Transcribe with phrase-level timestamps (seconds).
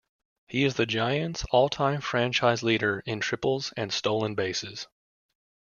[0.47, 4.87] He is the Giants' all-time franchise leader in triples and stolen bases.